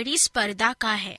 [0.00, 1.18] कड़ी स्पर्धा का है।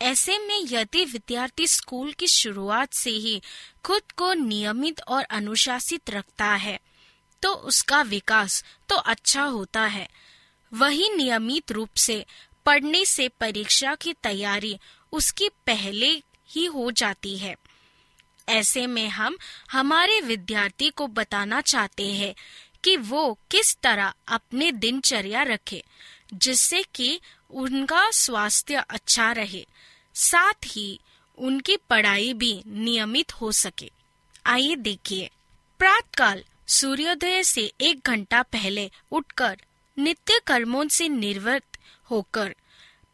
[0.00, 3.40] ऐसे में यदि विद्यार्थी स्कूल की शुरुआत से ही
[3.84, 6.78] खुद को नियमित और अनुशासित रखता है
[7.42, 10.08] तो उसका विकास तो अच्छा होता है।
[10.72, 12.24] वही नियमित रूप से
[12.66, 14.76] पढ़ने से परीक्षा की तैयारी
[15.12, 16.10] उसकी पहले
[16.48, 17.54] ही हो जाती है।
[18.48, 19.38] ऐसे में हम
[19.72, 22.34] हमारे विद्यार्थी को बताना चाहते हैं
[22.84, 25.82] कि वो किस तरह अपने दिनचर्या रखे,
[26.34, 27.20] जिससे कि
[27.54, 29.66] उनका स्वास्थ्य अच्छा रहे,
[30.14, 31.00] साथ ही
[31.38, 33.90] उनकी पढ़ाई भी नियमित हो सके।
[34.46, 35.30] आइए देखिए।
[35.78, 39.60] प्रातकाल सूर्योदय से एक घंटा पहले उठकर
[39.98, 41.78] नित्य कर्मों से निवृत्त
[42.10, 42.54] होकर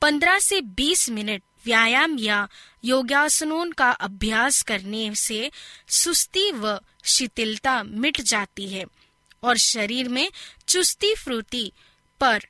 [0.03, 2.49] 15 से 20 मिनट व्यायाम या
[2.85, 5.51] योगासनों का अभ्यास करने से
[5.89, 8.85] सुस्ती व शिथिलता मिट जाती है
[9.43, 10.31] और शरीर में
[10.69, 11.73] चुस्ती फुर्ती
[12.21, 12.47] पर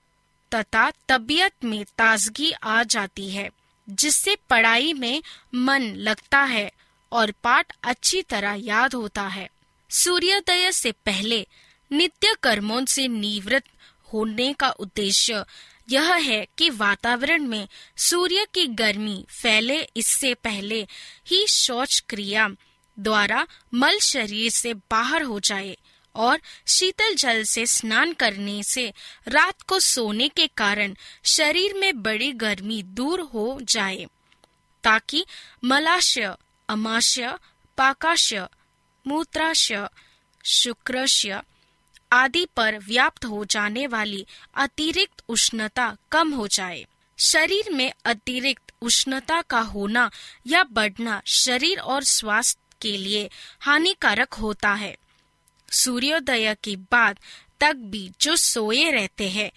[0.54, 3.50] तथा तबीयत में ताजगी आ जाती है,
[3.88, 5.22] जिससे पढ़ाई में
[5.54, 6.70] मन लगता है
[7.12, 9.48] और पाठ अच्छी तरह याद होता है।
[9.90, 11.46] सूर्योदय से पहले
[11.90, 13.70] नित्य कर्मों से निवृत्त
[14.12, 15.44] होने का उद्देश्य
[15.90, 20.86] यह है कि वातावरण में सूर्य की गर्मी फैले। इससे पहले
[21.26, 22.48] ही शौच क्रिया
[22.98, 25.76] द्वारा मल शरीर से बाहर हो जाए
[26.14, 28.92] और शीतल जल से स्नान करने से
[29.28, 34.06] रात को सोने के कारण शरीर में बड़ी गर्मी दूर हो जाए,
[34.84, 35.26] ताकि
[35.64, 36.34] मलाशय,
[36.68, 37.34] अमाशय,
[37.78, 38.46] पाकाशय,
[39.06, 39.88] मूत्राशय,
[40.44, 41.42] शुक्रशय
[42.12, 46.86] आदि पर व्याप्त हो जाने वाली अतिरिक्त उष्णता कम हो जाए।
[47.18, 50.10] शरीर में अतिरिक्त उष्णता का होना
[50.46, 53.30] या बढ़ना शरीर और स्वास्थ्य के लिए
[53.60, 54.96] हानिकारक होता है।
[55.70, 57.18] सूर्योदय के बाद
[57.60, 59.50] तक भी जो सोए रहते हैं,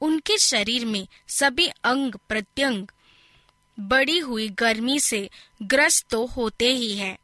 [0.00, 2.86] उनके शरीर में सभी अंग प्रत्यंग।
[3.80, 5.30] बढ़ी हुई गर्मी से
[5.62, 7.18] ग्रस्त तो होते ही है।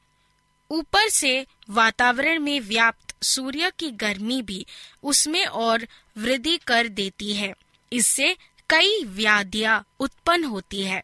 [0.71, 4.67] ऊपर से वातावरण में व्याप्त सूर्य की गर्मी भी
[5.03, 7.55] उसमें और वृद्धि कर देती है।
[7.93, 8.37] इससे
[8.71, 11.03] कई व्याधियाँ उत्पन्न होती है।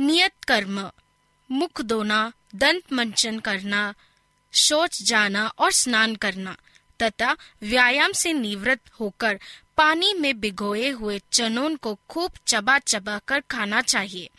[0.00, 0.90] नियत कर्म,
[1.50, 3.94] मुख धोना, दंत मंचन करना,
[4.52, 6.56] शौच जाना और स्नान करना
[7.02, 9.40] तथा व्यायाम से निवृत्त होकर
[9.76, 14.30] पानी में भिगोए हुए चनों को खूब चबा चबा कर खाना चाहिए।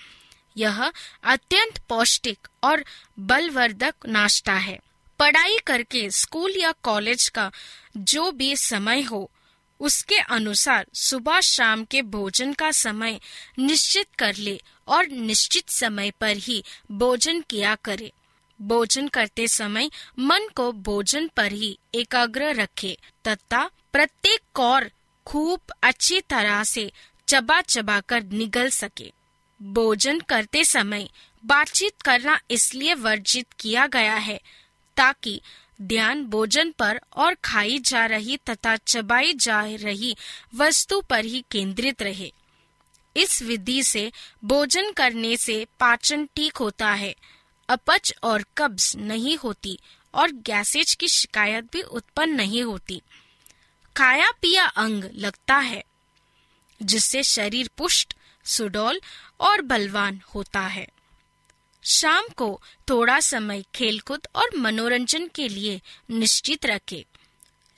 [0.57, 0.91] यह
[1.23, 2.85] अत्यंत पौष्टिक और
[3.19, 4.79] बलवर्धक नाश्ता है।
[5.19, 7.51] पढ़ाई करके स्कूल या कॉलेज का
[7.97, 9.31] जो भी समय हो,
[9.79, 13.19] उसके अनुसार सुबह शाम के भोजन का समय
[13.59, 18.11] निश्चित कर ले और निश्चित समय पर ही भोजन किया करे।
[18.61, 22.97] भोजन करते समय मन को भोजन पर ही एकाग्र रखे,
[23.27, 24.91] तथा प्रत्येक कौर
[25.25, 26.91] खूब अच्छी तरह से
[27.27, 29.11] चबा चबा कर निगल सके।
[29.61, 31.07] भोजन करते समय
[31.45, 34.39] बातचीत करना इसलिए वर्जित किया गया है
[34.97, 35.41] ताकि
[35.81, 40.15] ध्यान भोजन पर और खाई जा रही तथा चबाई जा रही
[40.55, 42.31] वस्तु पर ही केंद्रित रहे।
[43.15, 44.11] इस विधि से
[44.43, 47.15] भोजन करने से पाचन ठीक होता है।
[47.69, 49.79] अपच और कब्ज नहीं होती
[50.13, 53.01] और गैसेज की शिकायत भी उत्पन्न नहीं होती।
[53.95, 55.83] खाया पिया अंग लगता है
[56.83, 58.13] जिससे शरीर पुष्ट
[58.45, 59.01] सुडौल
[59.39, 60.87] और बलवान होता है।
[61.83, 67.03] शाम को थोड़ा समय खेलकूद और मनोरंजन के लिए निश्चित रखें।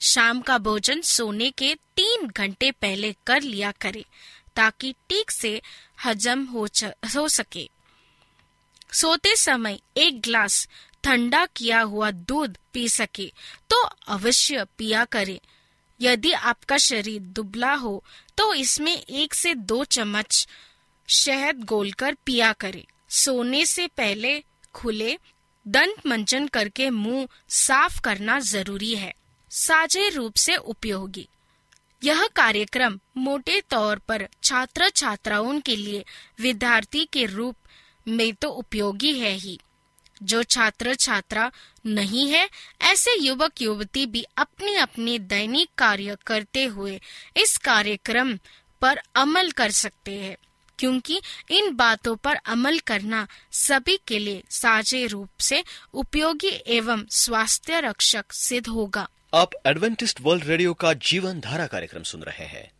[0.00, 4.04] शाम का भोजन सोने के तीन घंटे पहले कर लिया करें
[4.56, 5.60] ताकि ठीक से
[6.04, 6.68] हजम हो,
[7.16, 7.68] हो सके।
[8.92, 10.66] सोते समय एक ग्लास
[11.04, 13.26] ठंडा किया हुआ दूध पी सके
[13.70, 15.38] तो अवश्य पिया करें।
[16.00, 18.02] यदि आपका शरीर दुबला हो
[18.38, 20.46] तो इसमें एक से दो चम्मच
[21.08, 24.42] शहद घोलकर पिया करें। सोने से पहले
[24.74, 25.18] खुले
[25.66, 29.12] दंत मंचन करके मुँह साफ़ करना ज़रूरी है।
[29.50, 31.28] साझे रूप से उपयोगी।
[32.02, 36.04] यह कार्यक्रम मोटे तौर पर छात्र छात्राओं के लिए
[36.40, 37.56] विद्यार्थी के रूप
[38.10, 39.58] में तो उपयोगी है ही।
[40.22, 41.50] जो छात्र छात्रा
[41.86, 42.48] नहीं है,
[42.82, 47.00] ऐसे युवक युवती भी अपने अपने दैनिक कार्य करते हुए
[47.36, 48.36] इस कार्यक्रम
[48.82, 50.36] पर अमल कर सकते हैं,
[50.78, 55.62] क्योंकि इन बातों पर अमल करना सभी के लिए साझे रूप से
[55.94, 62.22] उपयोगी एवं स्वास्थ्य रक्षक सिद्ध होगा। आप एडवेंटिस्ट वर्ल्ड रेडियो का जीवन धारा कार्यक्रम सुन
[62.22, 62.70] रहे हैं।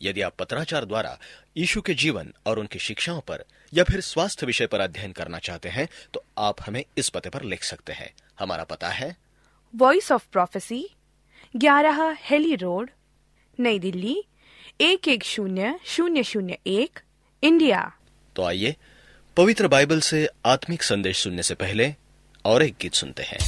[0.00, 1.18] यदि आप पत्राचार द्वारा
[1.56, 5.68] यीशु के जीवन और उनकी शिक्षाओं पर या फिर स्वास्थ्य विषय पर अध्ययन करना चाहते
[5.68, 9.16] हैं तो आप हमें इस पते पर लिख सकते हैं। हमारा पता है।
[9.76, 10.88] वॉइस ऑफ़ प्रोफेसी
[11.56, 12.90] ग्यारह हेली रोड
[13.60, 14.24] नई दिल्ली
[14.80, 17.00] एक एक शून्य शून्य शून्य एक
[17.42, 17.92] इंडिया।
[18.36, 18.76] तो आइए
[19.36, 21.94] पवित्र बाइबल से आत्मिक संदेश सुनने से पहले
[22.44, 23.38] और एक गीत सुनते हैं।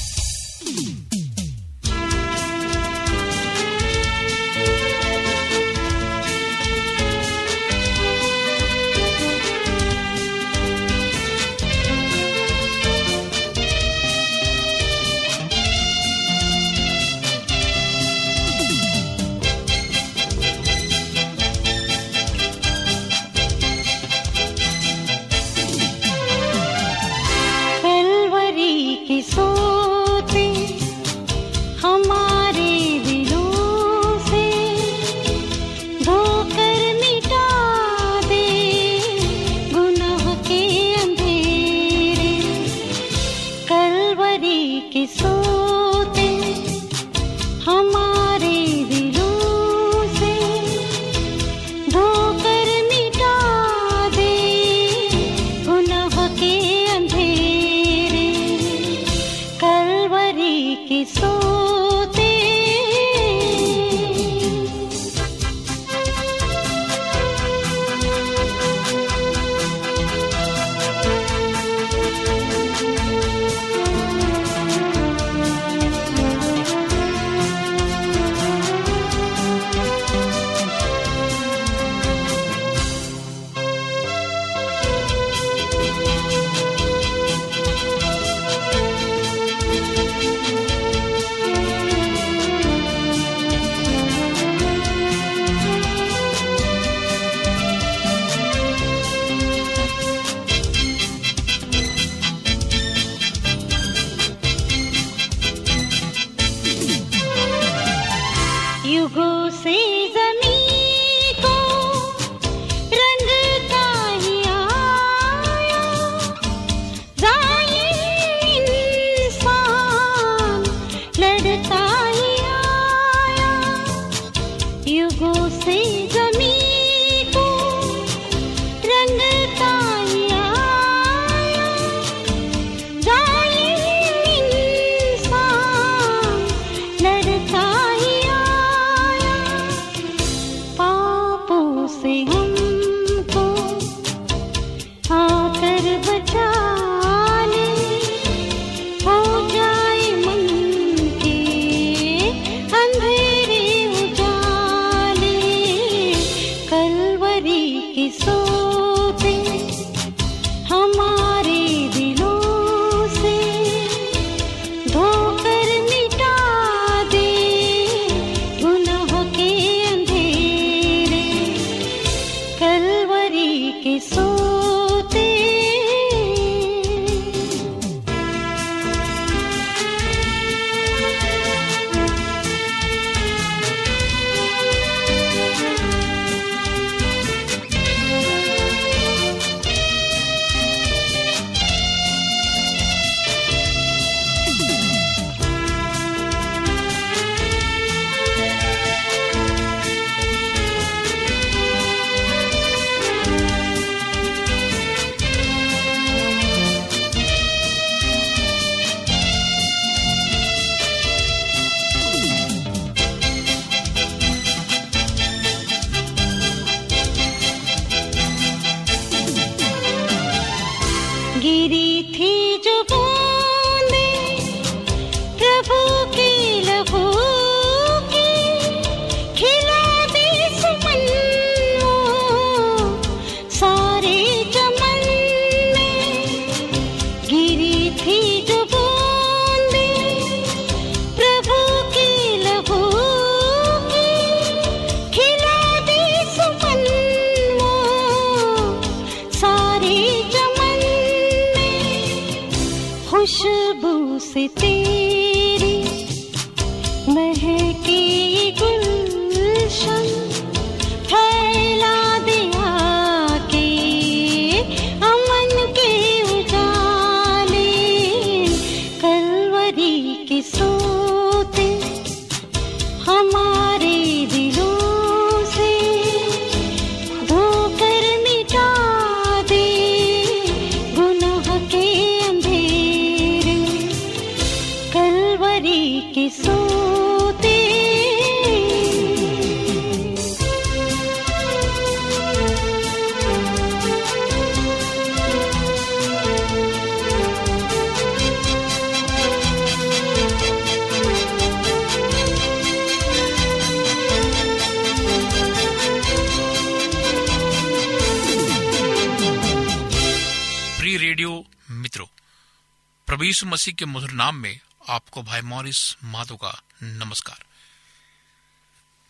[313.27, 317.45] यीशु मसीह के मधुर नाम में आपको भाई मॉरिस माधो का नमस्कार।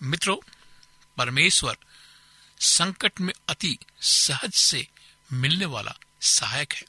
[0.02, 0.37] मित्रों,
[1.16, 1.76] परमेश्वर
[2.61, 4.88] संकट में अति सहज से
[5.32, 6.85] मिलने वाला सहायक है।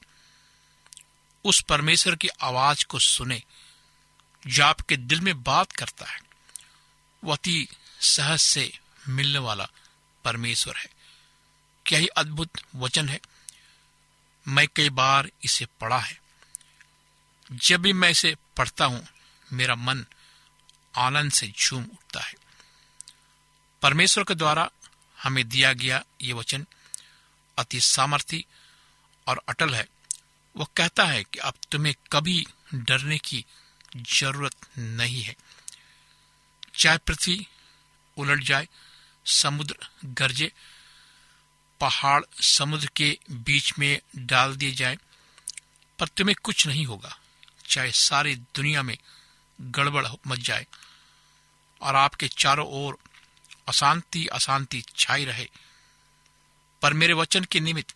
[1.43, 3.43] उस परमेश्वर की आवाज़ को सुने,
[4.47, 6.19] जो आपके दिल में बात करता है,
[7.23, 7.67] वो अति
[8.01, 8.79] सहज से
[9.09, 9.67] मिलने वाला
[10.23, 10.87] परमेश्वर है।
[11.85, 13.19] क्या ही अद्भुत वचन है?
[14.47, 16.26] मैं कई बार इसे पढ़ा है।
[17.51, 19.07] जब भी मैं इसे पढ़ता हूँ,
[19.53, 20.05] मेरा मन
[20.97, 22.33] आनंद से झूम उठता है।
[23.81, 24.69] परमेश्वर के द्वारा
[25.23, 26.65] हमें दिया गया ये वचन
[27.57, 28.45] अति सामर्थी
[29.27, 29.87] और अटल है।
[30.57, 33.45] वह कहता है कि अब तुम्हें कभी डरने की
[33.97, 35.35] ज़रूरत नहीं है।
[36.75, 37.47] चाहे पृथ्वी
[38.17, 38.67] उलट जाए,
[39.25, 40.51] समुद्र गरजे,
[41.79, 44.97] पहाड़ समुद्र के बीच में डाल दिए जाए,
[45.99, 47.19] पर तुम्हें कुछ नहीं होगा।
[47.67, 48.97] चाहे सारी दुनिया में
[49.61, 50.67] गड़बड़ मच जाए
[51.81, 52.97] और आपके चारों ओर
[53.67, 55.49] अशांति अशांति छाई रहे।
[56.81, 57.95] पर मेरे वचन के निमित्त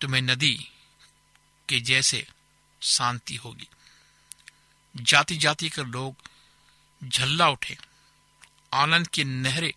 [0.00, 0.70] तुम्हें नदी
[1.68, 2.26] के जैसे
[2.82, 3.68] शांति होगी।
[4.96, 6.16] जाति जाति के लोग
[7.04, 7.78] झल्ला उठे।
[8.72, 9.72] आनंद की नहरें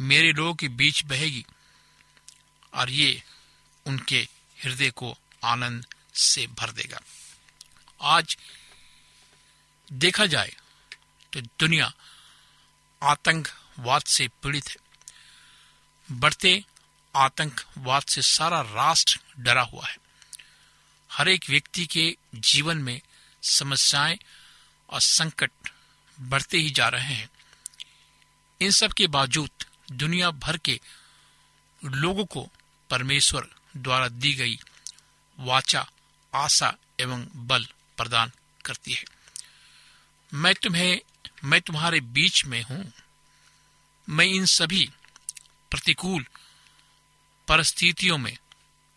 [0.00, 1.44] मेरे लोगों के बीच बहेगी
[2.74, 3.22] और ये
[3.86, 4.28] उनके
[4.64, 7.00] हृदय को आनंद से भर देगा।
[8.00, 8.36] आज
[9.92, 10.56] देखा जाए
[11.32, 11.92] तो दुनिया
[13.02, 14.76] आतंकवाद से पीड़ित है।
[16.12, 16.64] बढ़ते
[17.16, 19.96] आतंकवाद से सारा राष्ट्र डरा हुआ है।
[21.12, 23.00] हर एक व्यक्ति के जीवन में
[23.42, 24.18] समस्याएँ
[24.90, 25.50] और संकट
[26.20, 27.30] बढ़ते ही जा रहे हैं।
[28.60, 29.50] इन सब के बावजूद
[29.92, 30.80] दुनिया भर के
[31.84, 32.48] लोगों को
[32.90, 34.58] परमेश्वर द्वारा दी गई
[35.38, 35.90] वाचा,
[36.34, 37.66] आशा एवं बल
[37.98, 38.32] प्रदान
[38.64, 39.04] करती है।
[40.34, 41.00] मैं तुम्हें,
[41.44, 42.92] मैं तुम्हारे बीच में हूँ।
[44.08, 44.90] मैं इन सभी
[45.70, 46.26] प्रतिकूल
[47.48, 48.38] परिस्थितियों में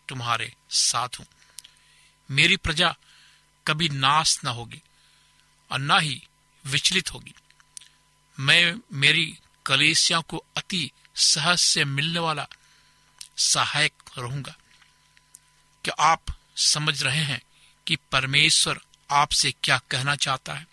[0.09, 1.25] तुम्हारे साथ हूँ।
[2.31, 2.95] मेरी प्रजा
[3.67, 4.81] कभी नाश न होगी
[5.71, 6.27] और ना ही
[6.65, 7.33] विचलित होगी।
[8.39, 12.47] मैं मेरी कलेसिया को अति सहज से मिलने वाला
[13.37, 14.55] सहायक रहूँगा।
[15.85, 16.23] क्या आप
[16.57, 17.41] समझ रहे हैं
[17.87, 20.67] कि परमेश्वर आपसे क्या कहना चाहता है?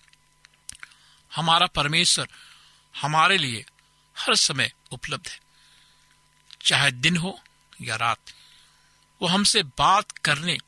[1.34, 2.28] हमारा परमेश्वर
[2.96, 3.64] हमारे लिए
[4.18, 5.40] हर समय उपलब्ध है।
[6.66, 7.40] चाहे दिन हो
[7.80, 8.18] या रात,
[9.22, 10.58] वो हमसे बात करने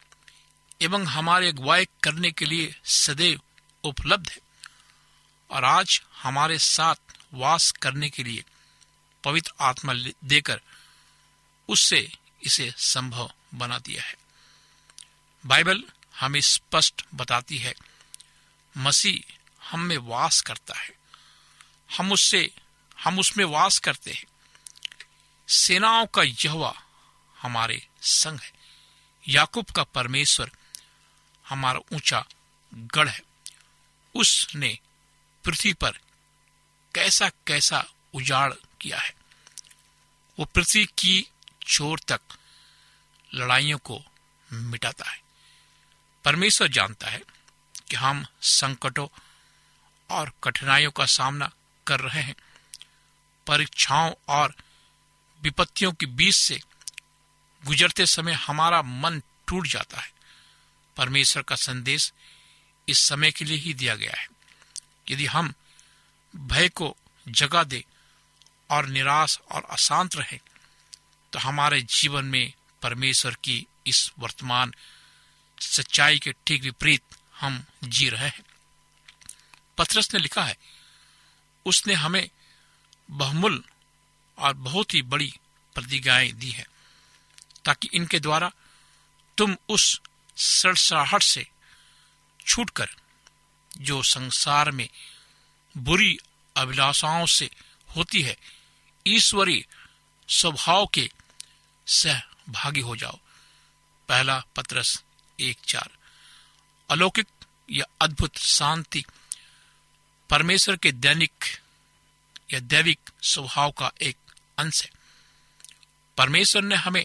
[0.82, 3.40] एवं हमारे अगुवाई करने के लिए सदैव
[3.84, 4.38] उपलब्ध है।
[5.50, 6.94] और आज हमारे साथ
[7.34, 8.44] वास करने के लिए
[9.24, 10.60] पवित्र आत्मा देकर
[11.68, 14.14] उससे इसे संभव बना दिया है।
[15.46, 15.84] बाइबल
[16.20, 17.74] हमें स्पष्ट बताती है।
[18.76, 19.32] मसीह
[19.70, 20.98] हम में वास करता है।
[21.98, 22.54] हम उससे,
[23.00, 24.24] हम उसमें वास करते हैं।
[25.48, 26.82] सेनाओं का यहवा
[27.38, 28.52] हमारे संग है।
[29.28, 30.50] याकूब का परमेश्वर
[31.48, 32.24] हमारा ऊँचा
[32.74, 33.22] गढ़ है।
[34.14, 34.78] उसने
[35.44, 35.90] पृथ्वी पर
[36.94, 39.16] कैसा कैसा उजाड़ किया है।
[40.38, 41.30] वो पृथ्वी की
[41.68, 42.20] छोर तक
[43.34, 44.02] लड़ाइयों को
[44.52, 45.29] मिटाता है।
[46.24, 47.22] परमेश्वर जानता है
[47.90, 49.08] कि हम संकटों
[50.10, 51.50] और कठिनाइयों का सामना
[51.86, 52.34] कर रहे हैं।
[53.46, 54.54] परीक्षाओं और
[55.42, 56.60] विपत्तियों के बीच से
[57.66, 60.12] गुजरते समय हमारा मन टूट जाता है।
[60.96, 62.12] परमेश्वर का संदेश
[62.88, 64.28] इस समय के लिए ही दिया गया है।
[65.10, 65.54] यदि हम
[66.36, 66.96] भय को
[67.28, 67.84] जगा दे
[68.70, 70.40] और निराश और अशांत रहे
[71.32, 72.52] तो हमारे जीवन में
[72.82, 74.74] परमेश्वर की इस वर्तमान
[75.60, 77.02] सच्चाई के ठीक विपरीत
[77.36, 78.42] हम जी रहे हैं।
[79.78, 80.56] पथरस ने लिखा है,
[81.66, 82.28] उसने हमें
[83.10, 83.64] बहुमूल
[84.38, 85.32] और बहुत ही बड़ी
[85.74, 86.66] प्रतिज्ञाएँ दी है,
[87.64, 88.50] ताकि इनके द्वारा
[89.38, 90.00] तुम उस
[90.36, 91.46] सड़सड़ाहट से
[92.46, 92.88] छूटकर,
[93.78, 94.88] जो संसार में
[95.76, 96.18] बुरी
[96.56, 97.50] अभिलाषाओं से
[97.96, 98.36] होती है,
[99.06, 99.64] ईश्वरीय
[100.28, 101.10] स्वभाव के
[101.86, 103.18] सहभागी हो जाओ।
[104.08, 105.02] पहला पत्रस
[105.40, 105.90] एक चार।
[106.90, 107.26] अलौकिक
[107.68, 109.04] या अद्भुत शांति
[110.30, 111.44] परमेश्वर के दैनिक
[112.52, 114.16] या दैविक स्वभाव का एक
[114.58, 114.90] अंश है।
[116.18, 117.04] परमेश्वर ने हमें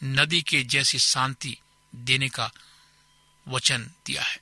[0.00, 1.56] नदी के जैसी शांति
[1.92, 2.50] देने का
[3.46, 4.40] वचन दिया है।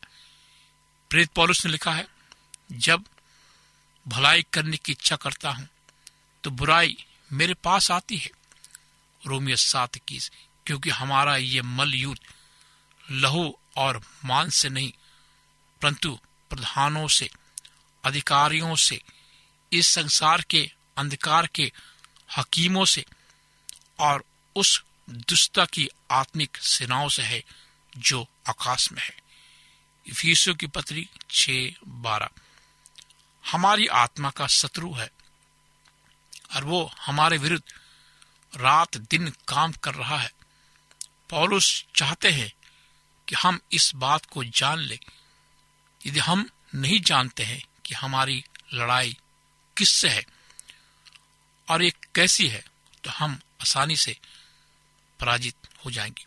[1.10, 2.06] प्रेत पॉलुस ने लिखा है,
[2.72, 3.04] जब
[4.06, 5.68] भलाई करने की इच्छा करता हूँ
[6.44, 6.96] तो बुराई
[7.30, 8.30] मेरे पास आती है।
[9.22, 10.30] रोमियो सात इक्कीस,
[10.66, 12.18] क्योंकि हमारा ये मल युद्ध
[13.12, 14.92] लहू और मांस से नहीं,
[15.82, 16.18] परंतु
[16.50, 17.30] प्रधानों से,
[18.04, 19.02] अधिकारियों से,
[19.72, 21.72] इस संसार के अंधकार के
[22.36, 23.04] हकीमों से,
[23.98, 24.24] और
[24.56, 27.44] उस दुष्टता की आत्मिक सेनाओं से है
[27.98, 29.16] जो आकाश में है।
[30.06, 31.50] इफीसों की पत्री छ
[31.88, 32.28] बारह।
[33.50, 35.10] हमारी आत्मा का शत्रु है,
[36.56, 37.72] और वो हमारे विरुद्ध
[38.60, 40.32] रात दिन काम कर रहा है।
[41.30, 42.52] पौलुस चाहते हैं
[43.32, 44.98] कि हम इस बात को जान ले।
[46.06, 49.16] यदि हम नहीं जानते हैं कि हमारी लड़ाई
[49.76, 50.24] किससे है
[51.70, 52.64] और ये कैसी है
[53.04, 54.18] तो हम आसानी से
[55.20, 56.24] पराजित हो जाएँगे।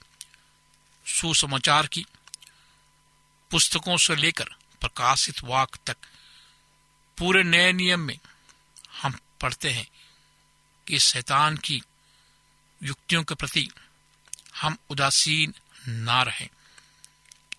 [1.07, 2.05] सुसमाचार की
[3.51, 4.45] पुस्तकों से लेकर
[4.81, 5.97] प्रकाशित वाक तक
[7.17, 8.19] पूरे नए नियम में
[9.01, 9.87] हम पढ़ते हैं
[10.87, 11.81] कि शैतान की
[12.83, 13.69] युक्तियों के प्रति
[14.61, 15.53] हम उदासीन
[15.87, 16.49] ना रहें।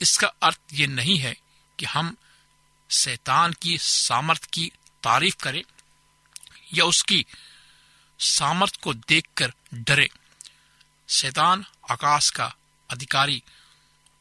[0.02, 1.36] इसका अर्थ ये नहीं है
[1.78, 2.16] कि हम
[2.90, 5.62] शैतान की सामर्थ की तारीफ़ करें
[6.74, 7.26] या उसकी
[8.18, 10.10] सामर्थ को देखकर डरे।
[11.08, 12.56] शैतान आकाश का
[12.90, 13.42] अधिकारी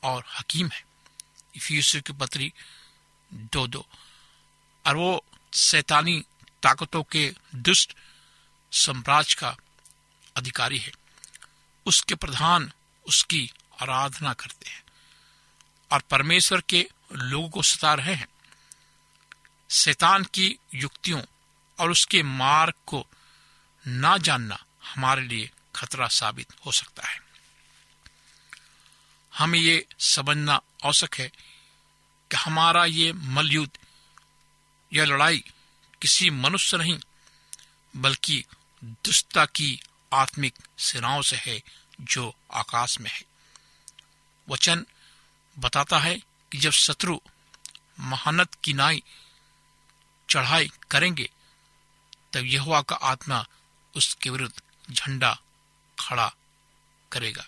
[0.04, 0.86] और हकीम है।
[1.56, 2.54] इफियसु की पत्री
[3.34, 3.88] दो दो।
[4.88, 6.24] और वो शैतानी
[6.64, 7.94] ताकतों के दुष्ट
[8.72, 9.58] साम्राज्य का
[10.38, 10.92] अधिकारी है।
[11.86, 12.72] उसके प्रधान
[13.08, 14.85] उसकी आराधना करते हैं।
[15.92, 18.28] और परमेश्वर के लोगों को सता रहे हैं।
[19.72, 21.22] शैतान की युक्तियों
[21.80, 23.08] और उसके मार्ग को
[23.88, 27.20] ना जानना हमारे लिए खतरा साबित हो सकता है।
[29.38, 31.28] हमें ये समझना आवश्यक है
[32.32, 33.78] कि हमारा ये मलयुद्ध
[34.94, 35.44] यह लड़ाई
[36.02, 37.00] किसी मनुष्य नहीं,
[37.96, 38.46] बल्कि
[38.84, 39.80] दुष्टता की
[40.14, 41.62] आत्मिक सेनाओं से है
[42.02, 43.22] जो आकाश में है।
[44.50, 44.86] वचन
[45.60, 46.16] बताता है
[46.52, 47.20] कि जब शत्रु
[48.00, 49.04] महानत की नाई
[50.30, 51.30] चढ़ाई करेंगे,
[52.34, 53.46] तब यहुआ का आत्मा
[53.96, 55.40] उसके विरुद्ध झंडा
[56.00, 56.36] खड़ा
[57.12, 57.48] करेगा।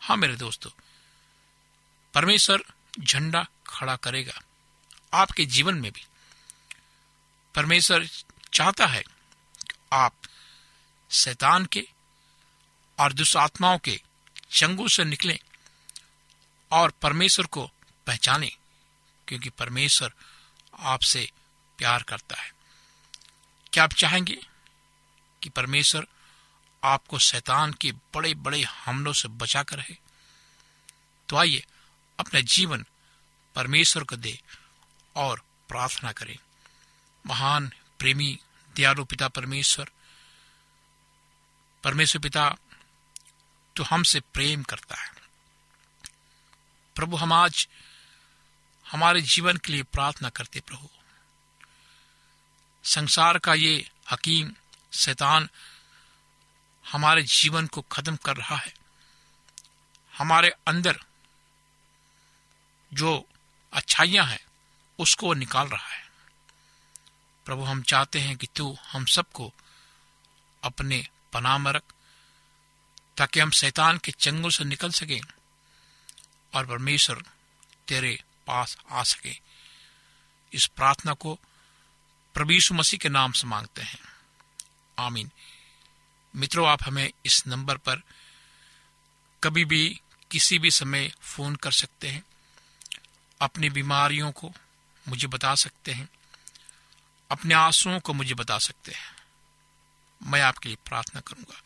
[0.00, 0.70] हाँ मेरे दोस्तों,
[2.14, 2.64] परमेश्वर
[3.00, 4.40] झंडा खड़ा करेगा
[5.14, 6.04] आपके जीवन में भी।
[7.54, 8.06] परमेश्वर
[8.54, 10.14] चाहता है कि आप
[11.10, 11.88] शैतान के
[13.00, 14.00] और दुष्आत्माओं के
[14.50, 15.38] चंगू से निकलें।
[16.72, 17.70] और परमेश्वर को
[18.06, 18.56] पहचाने,
[19.28, 20.12] क्योंकि परमेश्वर
[20.78, 21.30] आपसे
[21.78, 22.52] प्यार करता है।
[23.72, 24.46] क्या आप चाहेंगे
[25.42, 26.06] कि परमेश्वर
[26.84, 29.96] आपको शैतान के बड़े बड़े हमलों से बचा कर रहे?
[31.28, 31.64] तो आइए,
[32.18, 32.86] अपना जीवन
[33.54, 34.42] परमेश्वर को दे
[35.16, 36.38] और प्रार्थना करें।
[37.26, 38.38] महान, प्रेमी,
[38.76, 39.90] दयालु पिता परमेश्वर
[41.84, 42.56] परमेश्वर पिता
[43.76, 45.17] तो हमसे प्रेम करता है।
[46.98, 47.68] प्रभु, हम आज
[48.90, 50.88] हमारे जीवन के लिए प्रार्थना करते प्रभु।
[52.84, 54.54] संसार का ये हकीम
[54.92, 55.48] शैतान
[56.92, 58.74] हमारे जीवन को खत्म कर रहा है।
[60.18, 61.00] हमारे अंदर
[62.94, 63.28] जो
[63.72, 64.46] अच्छाइयाँ हैं,
[64.98, 66.10] उसको निकाल रहा है।
[67.44, 69.54] प्रभु, हम चाहते हैं कि तू हम सबको
[70.62, 71.82] अपने पनाह में रख,
[73.16, 75.20] ताकि हम शैतान के चंगुल से निकल सकें।
[76.54, 77.22] और परमेश्वर
[77.88, 79.40] तेरे पास आ सके।
[80.52, 81.40] इस प्रार्थना को
[82.50, 83.98] यीशु मसीह के नाम से मांगते हैं।
[84.98, 85.30] आमीन।
[86.36, 88.02] मित्रों, आप हमें इस नंबर पर
[89.44, 92.24] कभी भी किसी भी समय फ़ोन कर सकते हैं।
[93.40, 94.52] अपनी बीमारियों को
[95.08, 96.08] मुझे बता सकते हैं।
[97.30, 99.16] अपने आंसुओं को मुझे बता सकते हैं।
[100.22, 101.62] मैं आपके लिए प्रार्थना करूँगा।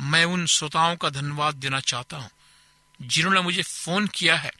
[0.00, 2.30] मैं उन श्रोताओं का धन्यवाद देना चाहता हूँ
[3.02, 4.50] जिन्होंने मुझे फ़ोन किया है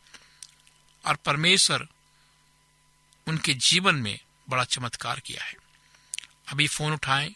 [1.05, 1.89] और परमेश्वर
[3.29, 4.19] उनके जीवन में
[4.49, 5.55] बड़ा चमत्कार किया है।
[6.49, 7.35] अभी फ़ोन उठाएँ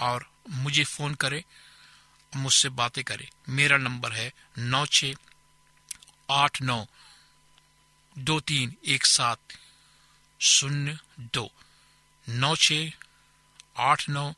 [0.00, 1.42] और मुझे फ़ोन करें,
[2.36, 5.04] मुझसे बातें करें। मेरा नंबर है नौ छ
[6.30, 6.86] आठ नौ
[8.18, 9.38] दो तीन एक सात
[10.40, 11.52] शून्य दो।
[12.28, 12.72] नौ छ
[13.76, 14.34] आठ नौ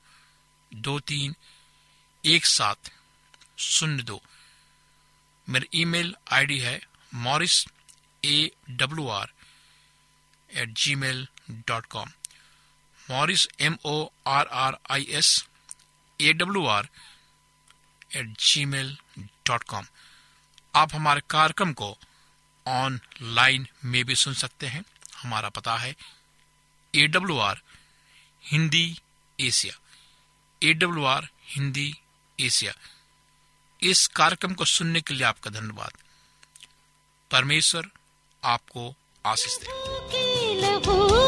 [0.74, 1.36] दो तीन
[2.24, 2.90] एक सात
[3.58, 4.22] शून्य दो।
[5.48, 6.78] मेरी ईमेल आईडी है
[7.26, 7.64] Morris
[8.22, 9.33] A W R
[10.50, 10.68] at
[11.02, 11.26] Gmail
[11.68, 12.11] dot com
[13.00, 13.96] Morris M O
[14.37, 15.33] R R I S
[16.20, 16.88] A W R
[18.16, 18.26] at
[18.74, 18.96] Gmail
[19.46, 19.87] dot com
[20.74, 21.96] आप हमारे कार्यक्रम को
[22.66, 24.85] ऑनलाइन में भी सुन सकते हैं।
[25.22, 25.94] हमारा पता है
[26.94, 27.61] A W R
[28.44, 28.87] Hindi
[29.38, 29.74] Asia
[30.62, 31.92] A W R Hindi
[32.38, 32.72] Asia
[33.84, 35.92] इस कार्यक्रम को सुनने के लिए आपका धन्यवाद।
[37.30, 37.86] परमेश्वर
[38.44, 38.94] आपको
[39.26, 41.23] आशीष दे।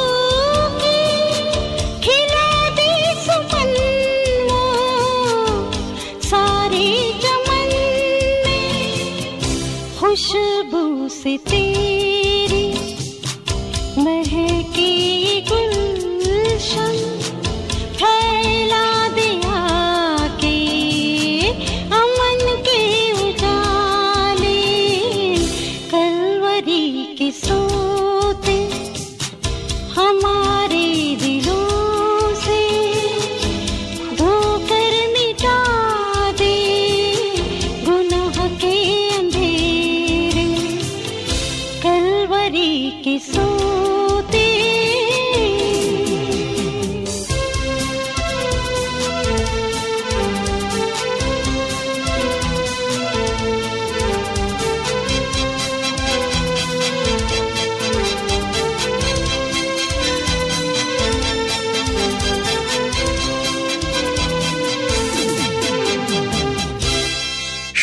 [27.18, 27.65] के सोते